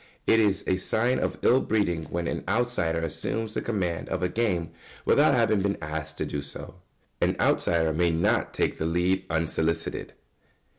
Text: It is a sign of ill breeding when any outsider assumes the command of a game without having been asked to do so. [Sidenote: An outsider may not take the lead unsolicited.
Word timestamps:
It 0.25 0.39
is 0.39 0.63
a 0.65 0.77
sign 0.77 1.19
of 1.19 1.37
ill 1.43 1.59
breeding 1.59 2.05
when 2.05 2.27
any 2.27 2.41
outsider 2.47 2.97
assumes 3.01 3.53
the 3.53 3.61
command 3.61 4.09
of 4.09 4.23
a 4.23 4.29
game 4.29 4.71
without 5.05 5.35
having 5.35 5.61
been 5.61 5.77
asked 5.79 6.17
to 6.17 6.25
do 6.25 6.41
so. 6.41 6.81
[Sidenote: 7.21 7.35
An 7.35 7.35
outsider 7.39 7.93
may 7.93 8.09
not 8.09 8.51
take 8.51 8.79
the 8.79 8.87
lead 8.87 9.23
unsolicited. 9.29 10.13